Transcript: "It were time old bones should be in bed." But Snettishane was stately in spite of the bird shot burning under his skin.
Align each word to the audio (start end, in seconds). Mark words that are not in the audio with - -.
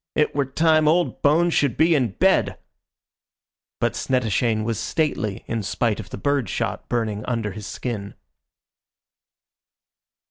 "It 0.15 0.33
were 0.33 0.47
time 0.47 0.87
old 0.87 1.21
bones 1.21 1.53
should 1.53 1.77
be 1.77 1.93
in 1.93 2.13
bed." 2.13 2.57
But 3.79 3.93
Snettishane 3.95 4.63
was 4.63 4.79
stately 4.79 5.43
in 5.45 5.61
spite 5.61 5.99
of 5.99 6.09
the 6.09 6.17
bird 6.17 6.49
shot 6.49 6.89
burning 6.89 7.23
under 7.25 7.51
his 7.51 7.67
skin. 7.67 8.15